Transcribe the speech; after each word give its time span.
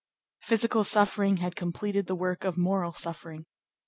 Physical 0.41 0.83
suffering 0.83 1.37
had 1.37 1.55
completed 1.55 2.07
the 2.07 2.15
work 2.15 2.43
of 2.43 2.57
moral 2.57 2.91
suffering. 2.91 3.45